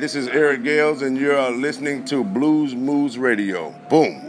[0.00, 3.74] this is Eric Gales, and you're listening to Blues Moose Radio.
[3.90, 4.19] Boom.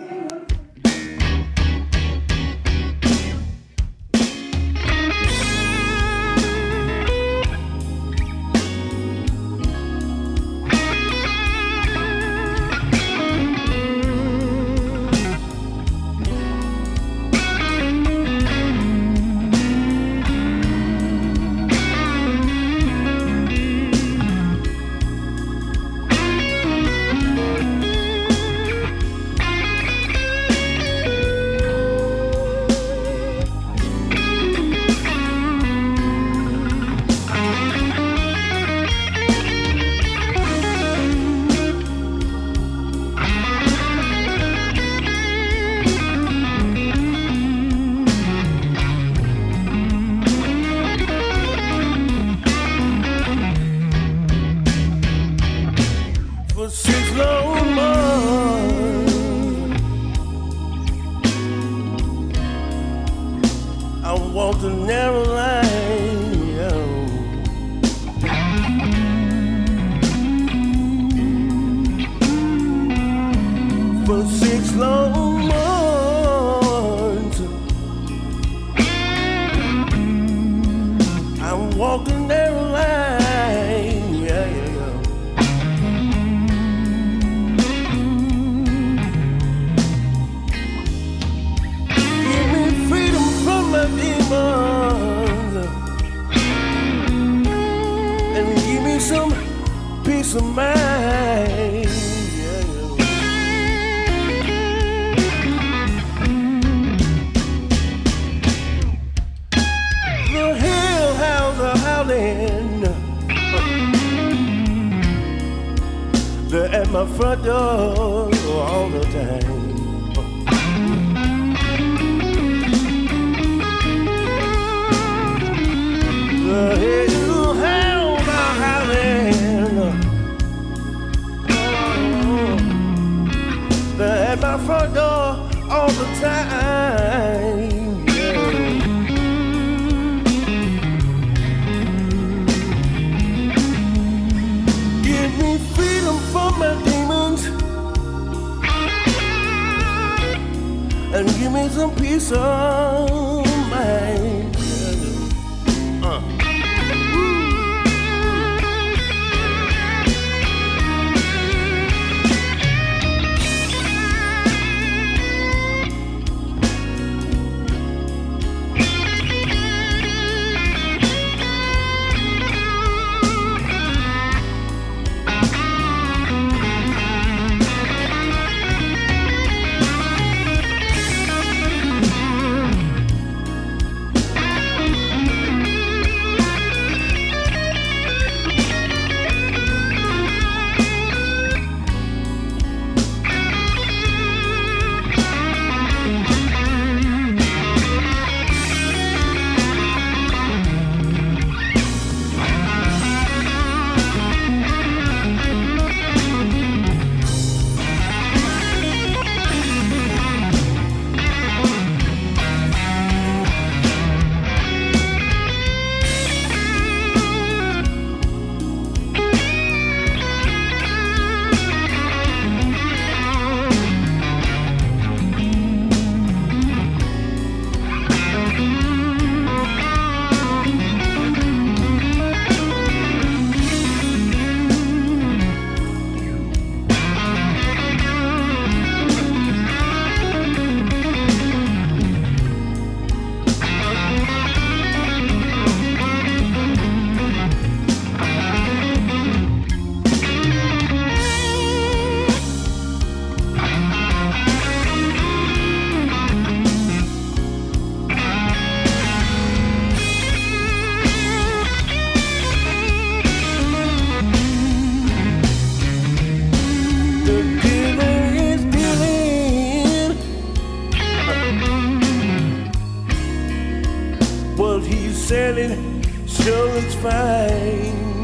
[275.31, 278.23] selling, sure it's fine.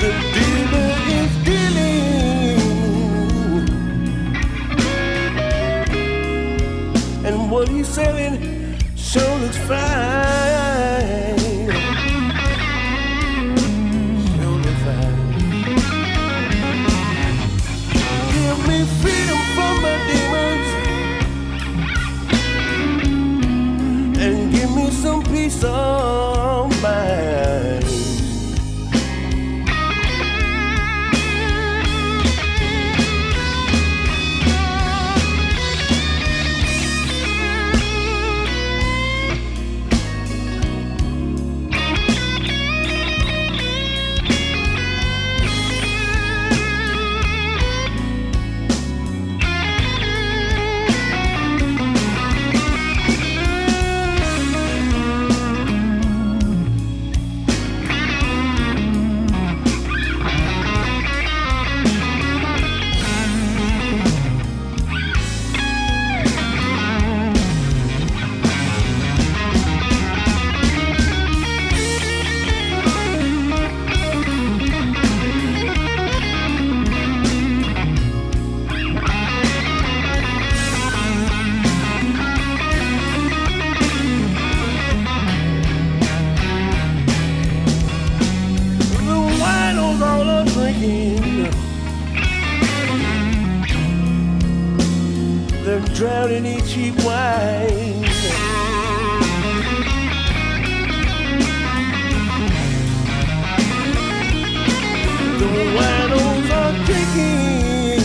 [0.00, 0.90] The dealer
[1.20, 2.58] is dealing,
[7.24, 8.36] and what he's selling,
[8.96, 10.39] sure looks fine.
[95.94, 98.02] Drowning in cheap wine.
[105.38, 108.02] The winos are drinking.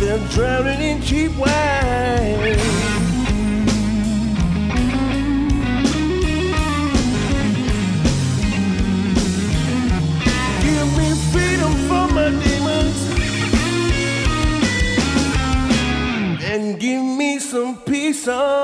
[0.00, 1.79] They're drowning in cheap wine.
[18.30, 18.59] Peace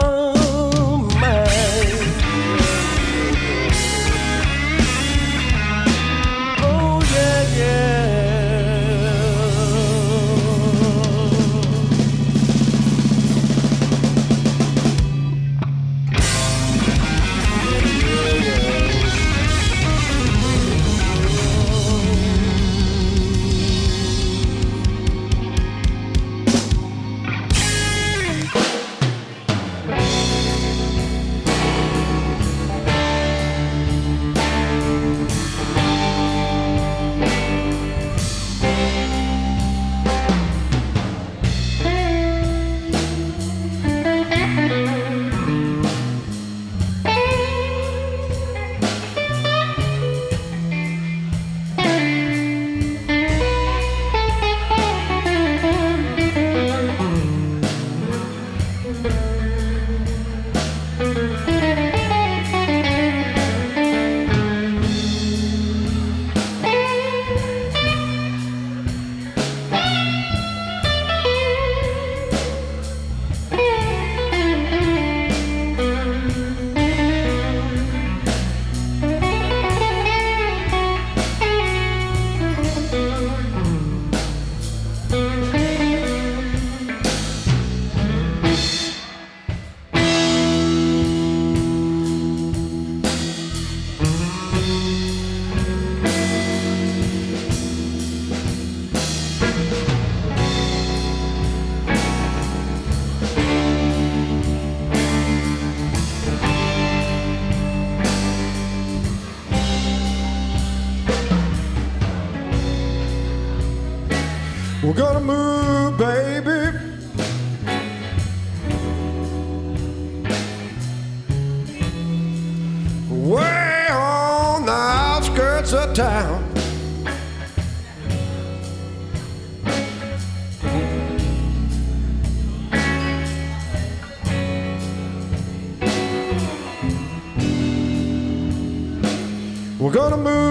[140.09, 140.46] gonna move,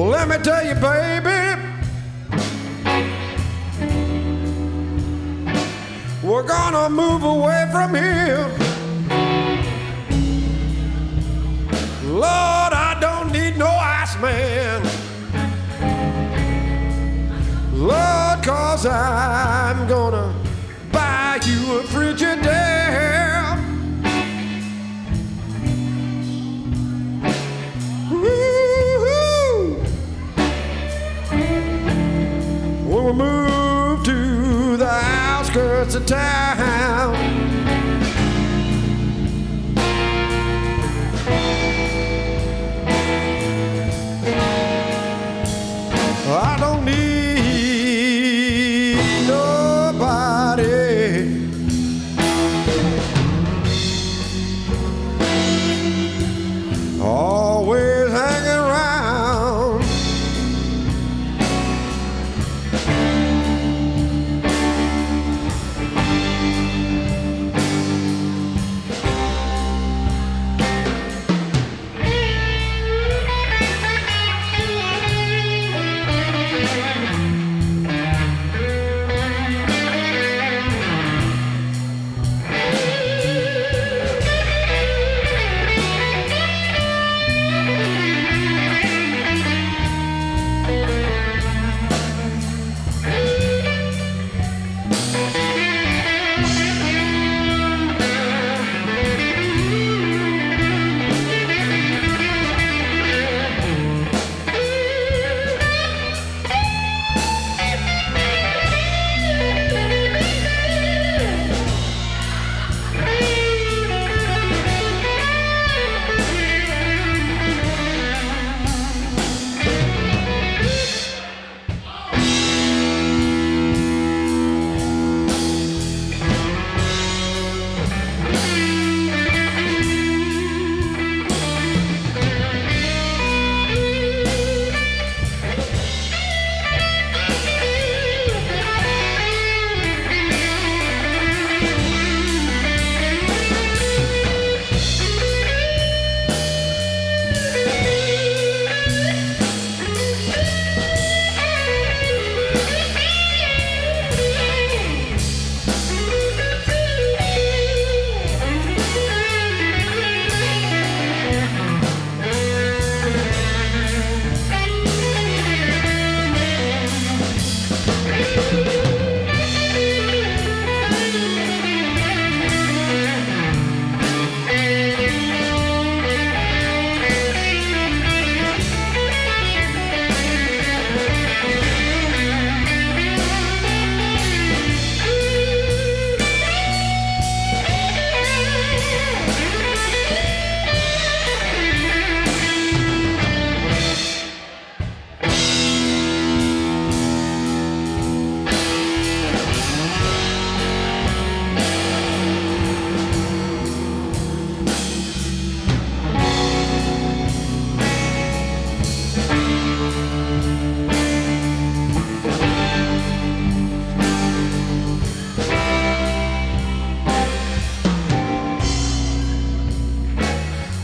[0.00, 1.60] Well, let me tell you, baby,
[6.22, 8.48] we're gonna move away from here.
[12.04, 14.82] Lord, I don't need no Iceman.
[17.74, 20.34] Lord, cause I'm gonna
[20.90, 22.69] buy you a Frigidaire.
[35.50, 37.39] Outskirts of town.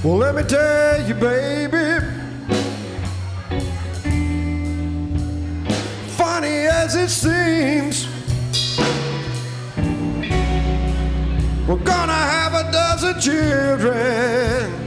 [0.07, 1.99] Well, let me tell you, baby.
[6.11, 8.07] Funny as it seems,
[11.67, 14.86] we're gonna have a dozen children.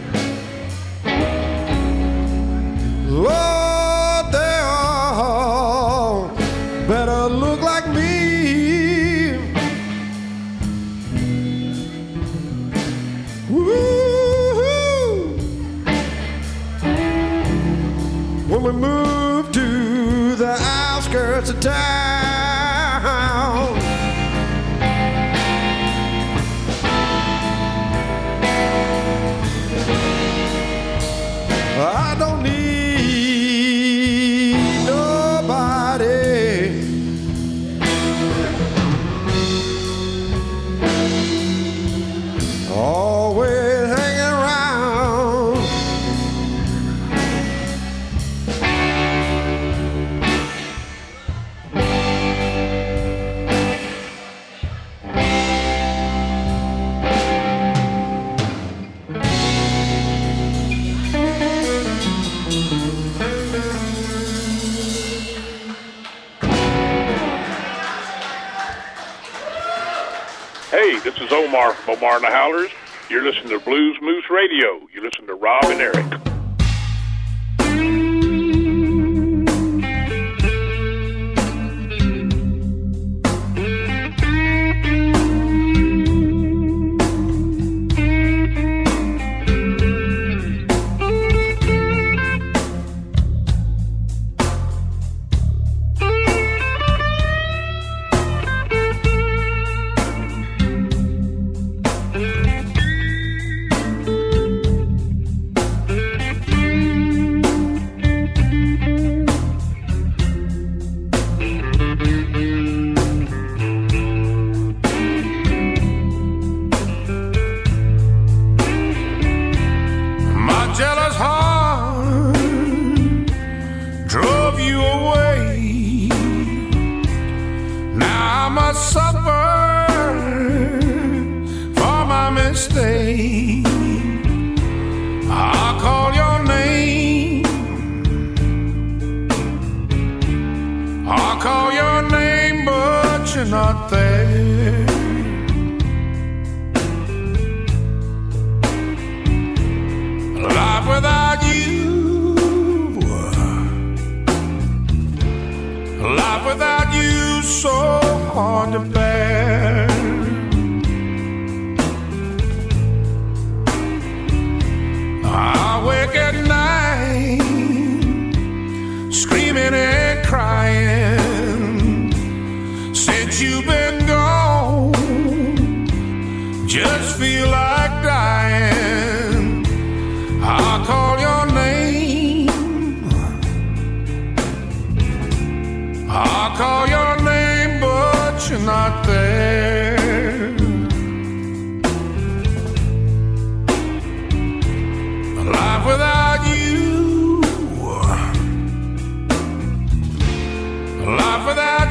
[71.49, 72.69] Omar from Omar and the Howlers.
[73.09, 74.87] You're listening to Blues Moose Radio.
[74.93, 76.18] You listen to Rob and Eric.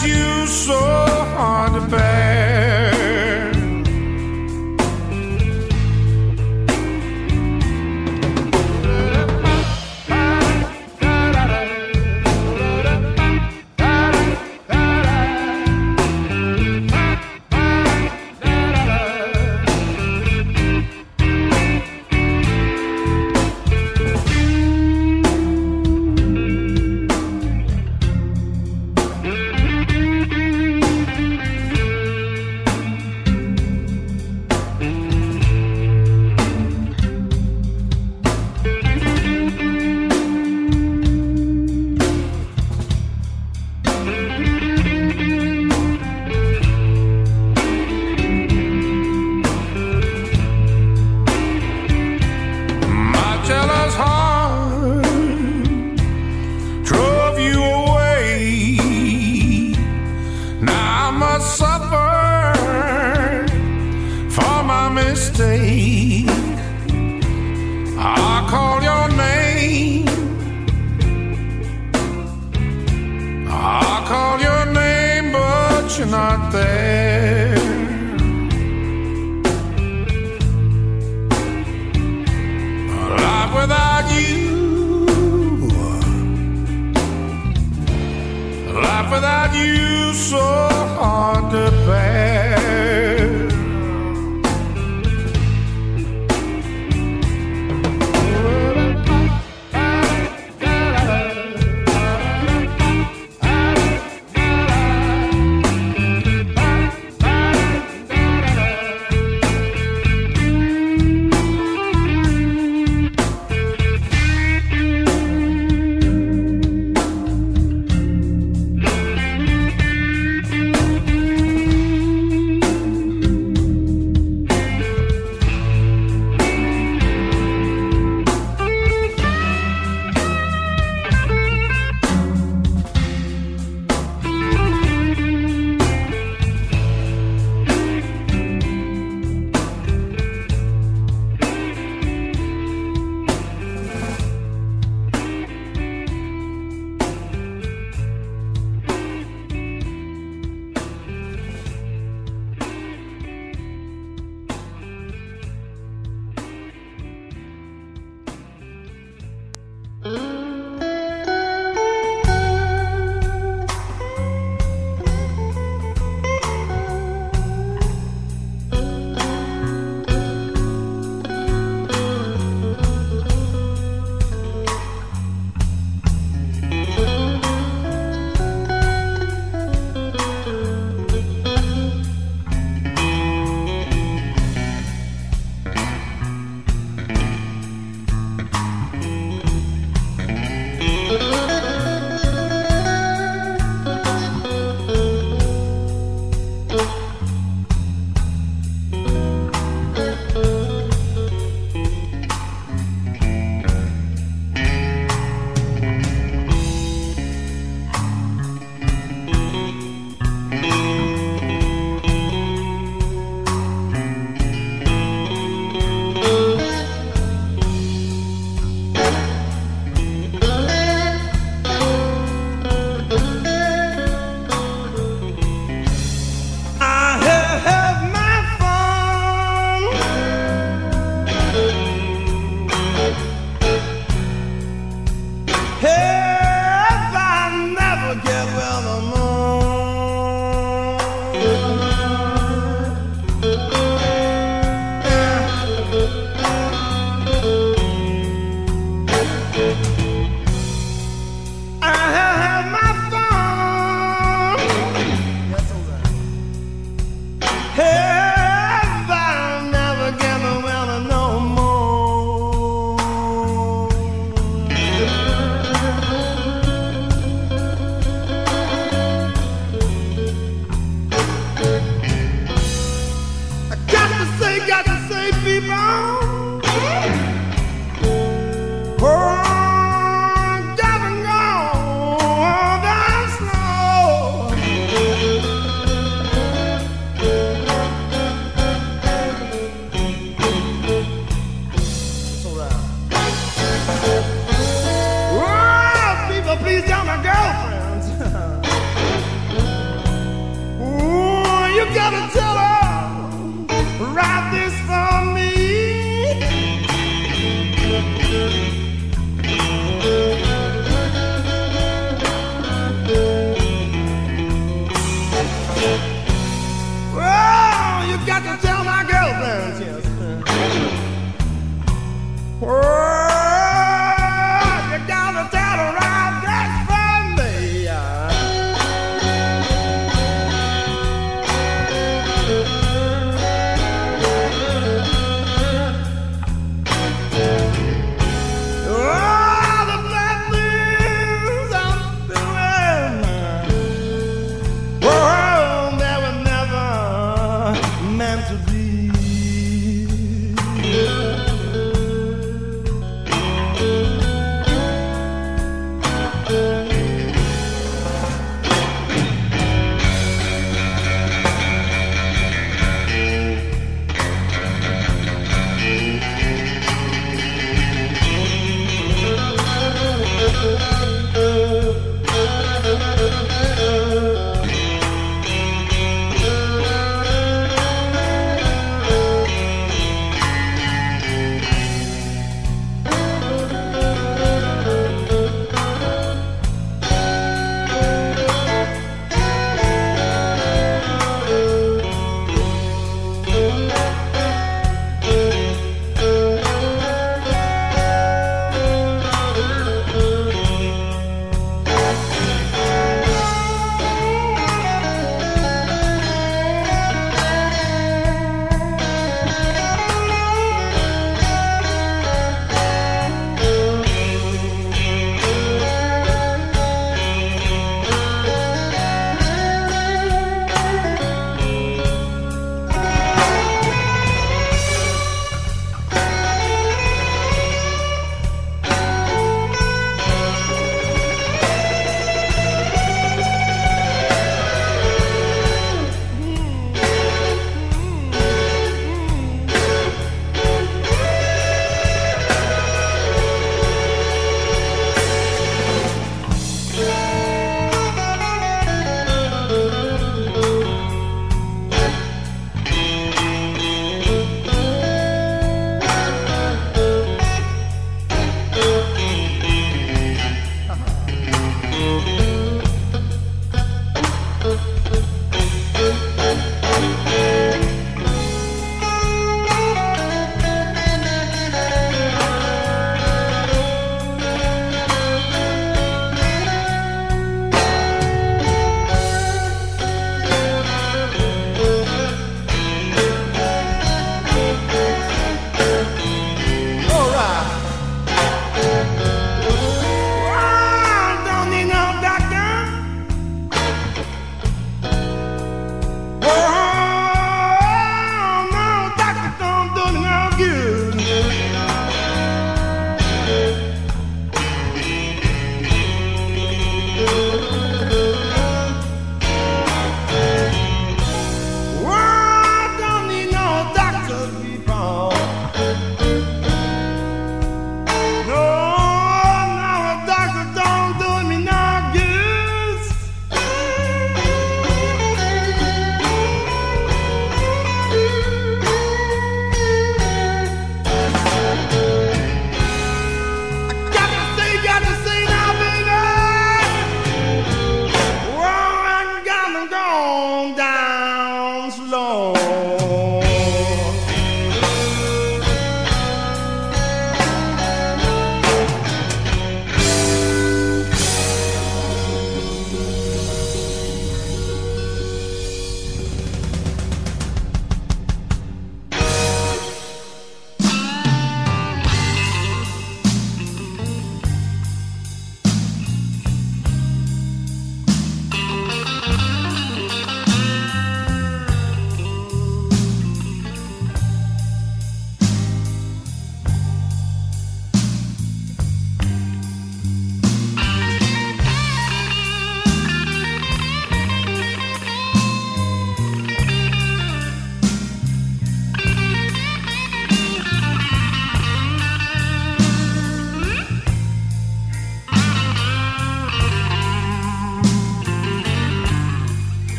[0.00, 0.80] you so
[1.36, 2.51] hard to bear.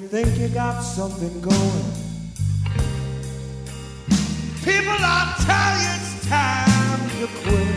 [0.00, 1.84] You think you got something going.
[4.62, 7.76] People are tell you it's time to quit.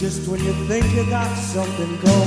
[0.00, 2.17] Just when you think you got something going,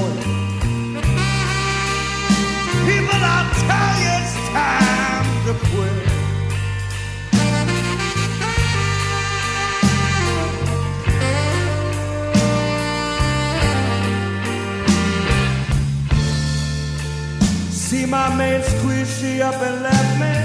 [18.12, 20.36] my main squeeze she up and left me.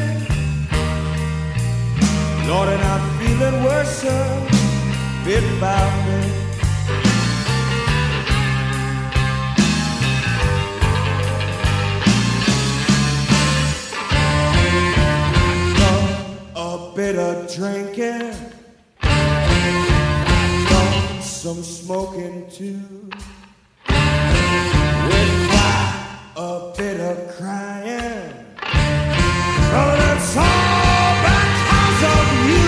[2.49, 4.03] Lord, and I'm feeling worse
[5.25, 6.33] bit by bit.
[16.59, 18.33] a bit of drinking,
[21.21, 22.96] some smoking too.
[27.17, 28.93] A crying, oh,
[29.73, 32.67] but it's all because of you.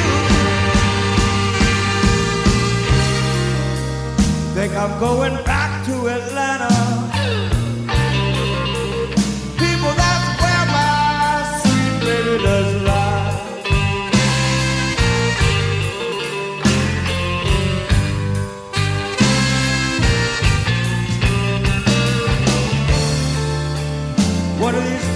[4.55, 5.48] Think I'm going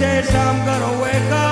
[0.05, 1.42] I'm gonna wake up.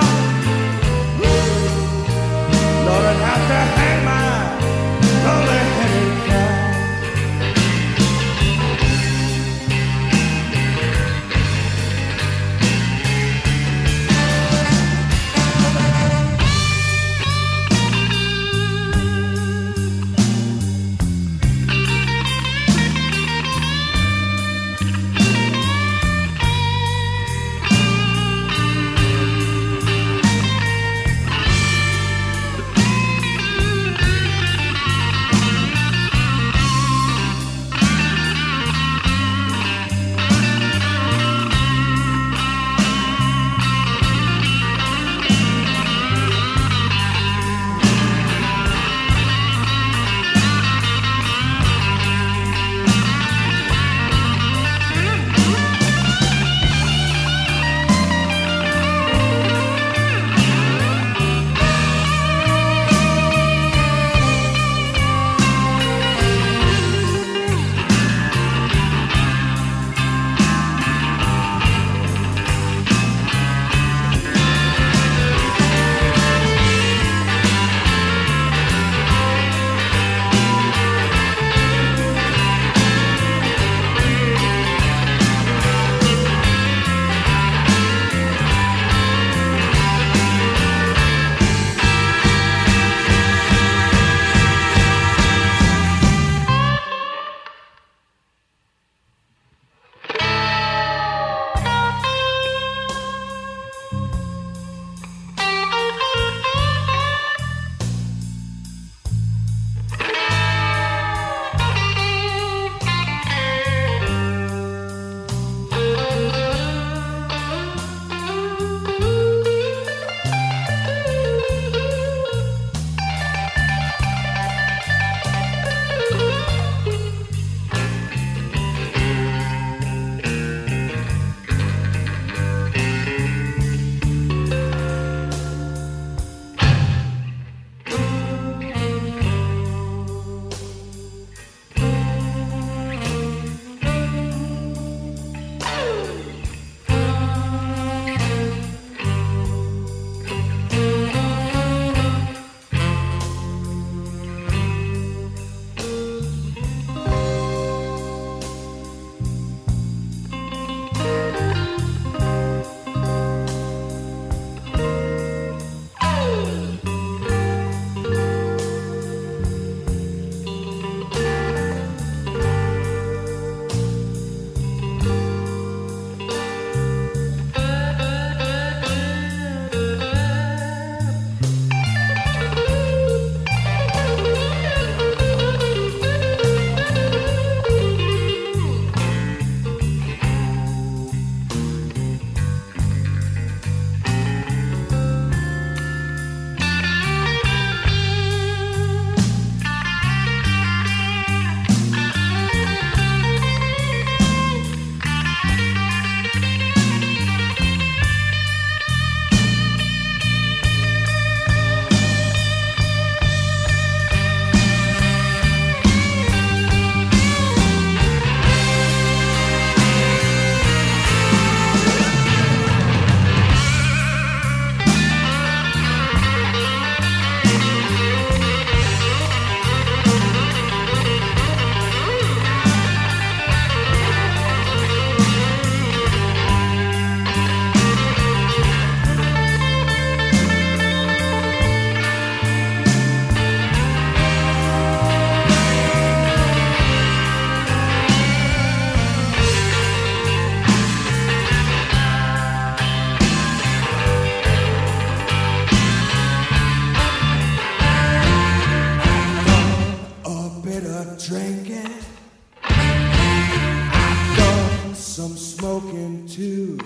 [265.31, 266.77] some smoking too.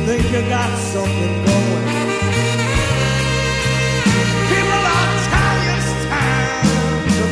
[0.06, 1.86] think you got something going.
[4.50, 5.08] People are
[5.74, 6.66] it's time
[7.14, 7.24] to.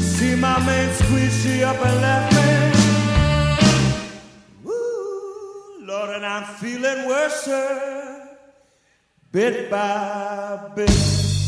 [0.00, 2.50] See my man squeeze up and left me.
[4.70, 7.99] Ooh, Lord, and I'm feeling worse
[9.32, 11.39] bit by bit.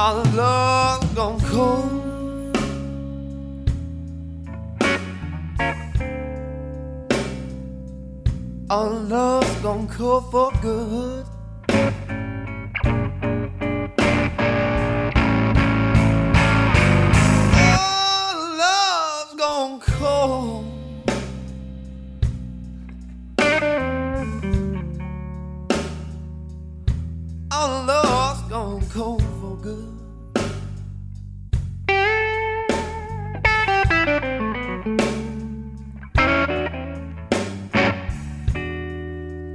[0.00, 2.56] Our love gone cold.
[8.70, 11.26] Our love's gone cold for good.
[29.62, 29.96] Good.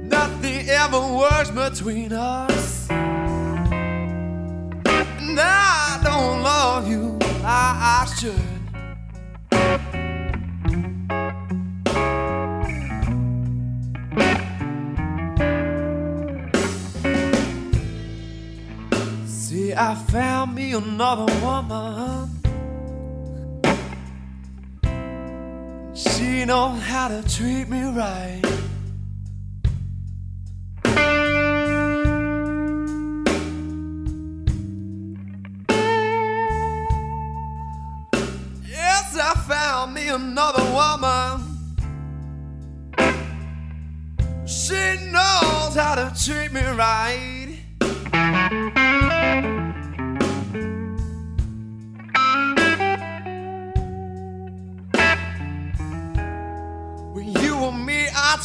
[0.08, 2.55] Nothing ever works between us.
[20.16, 22.30] Found me another woman.
[25.94, 28.40] She knows how to treat me right.
[38.66, 41.42] Yes, I found me another woman.
[44.46, 47.35] She knows how to treat me right.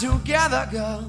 [0.02, 1.06] Together, girl.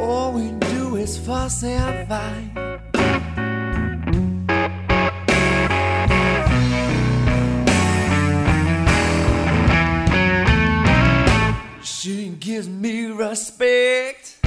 [0.00, 2.50] All we do is fuss and fight.
[11.82, 14.38] She gives me respect.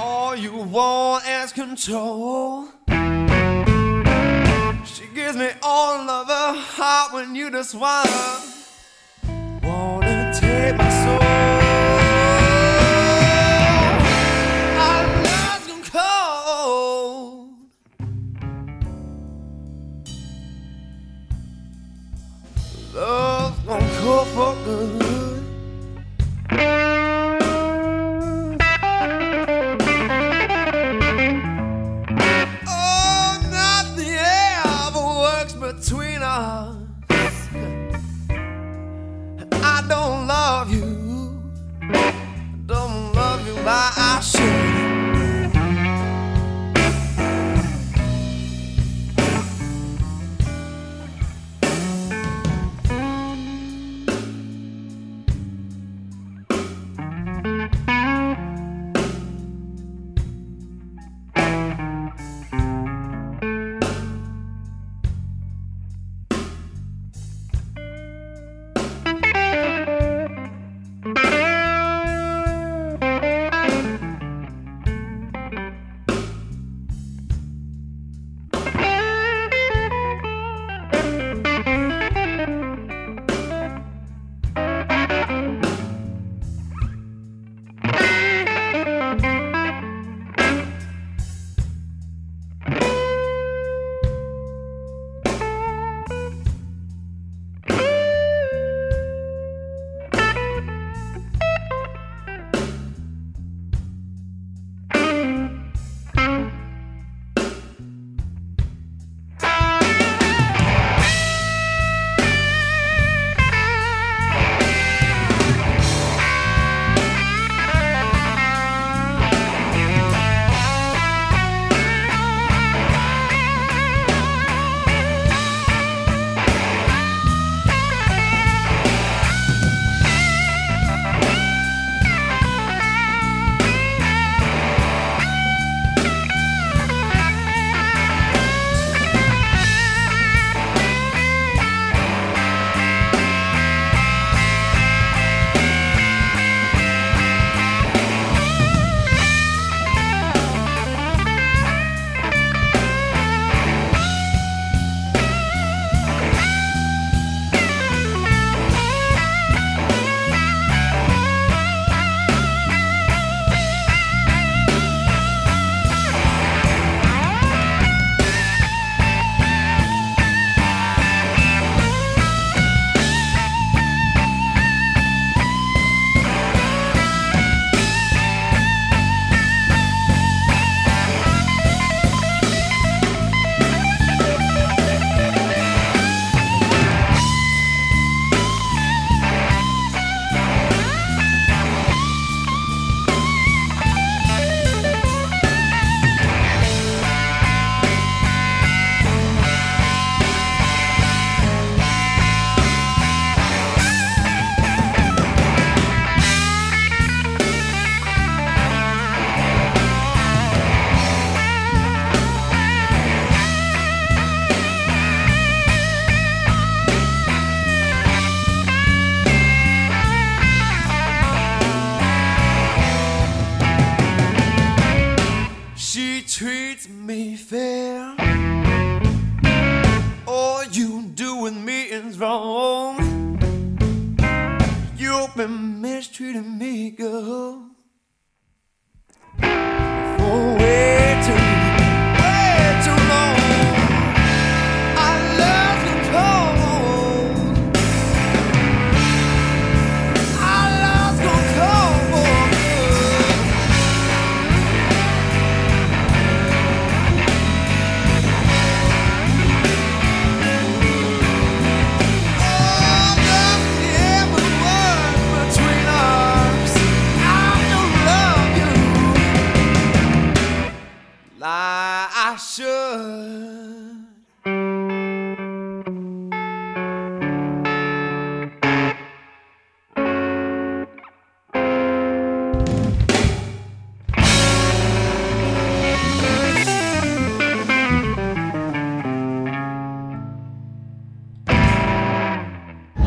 [0.00, 2.68] All you want is control.
[4.86, 6.35] She gives me all of her
[7.16, 8.42] when you just wanna
[9.62, 11.18] wanna take my soul.
[22.94, 25.05] Love's gone cold for good.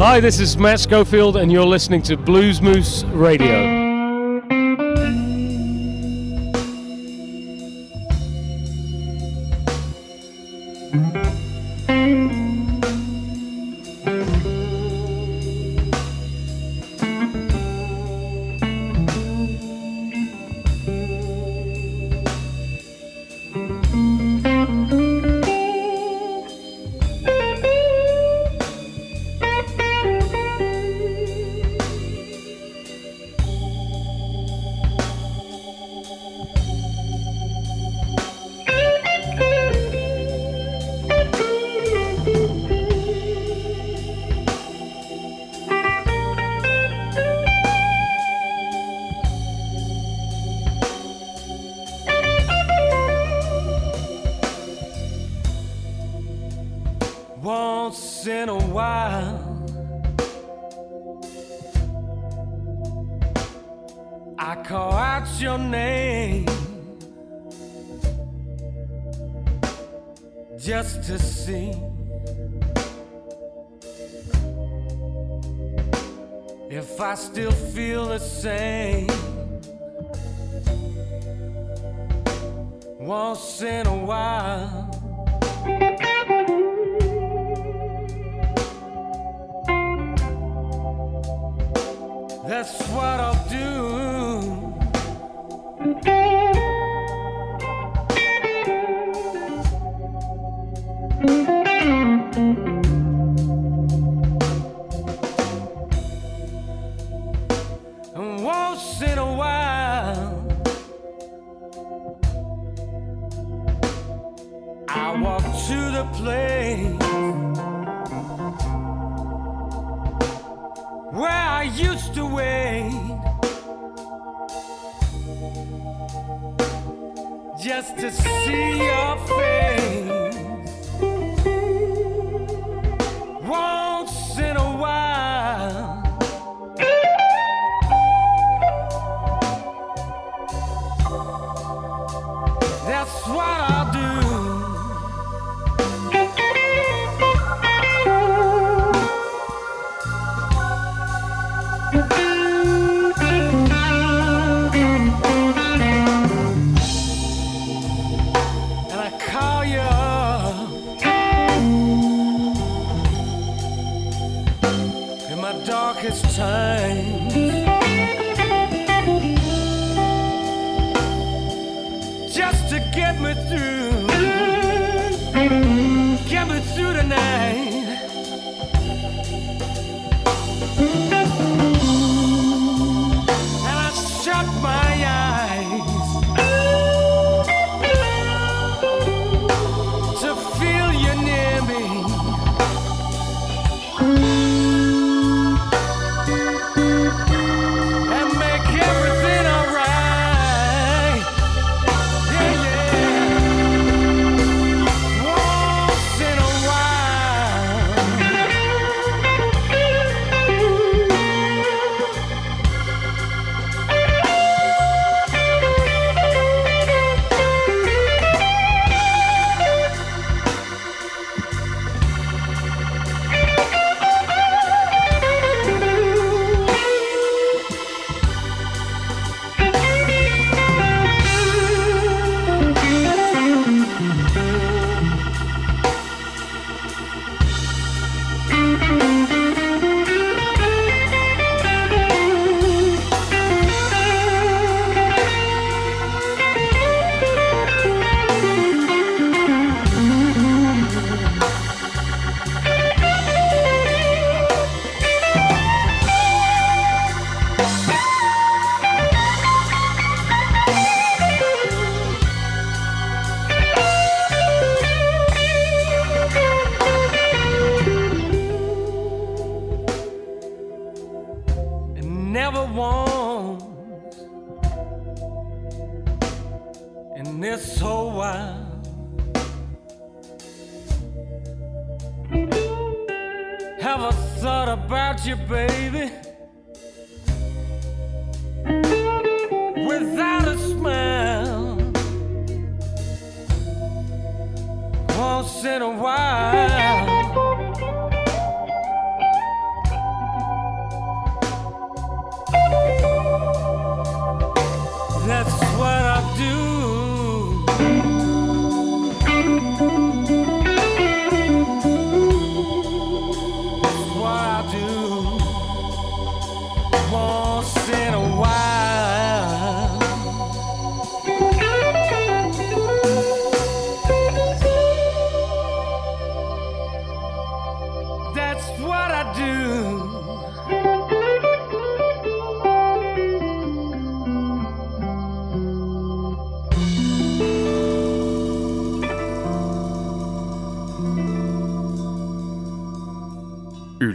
[0.09, 3.68] Hi, this is Matt Schofield, and you're listening to Blues Moose Radio.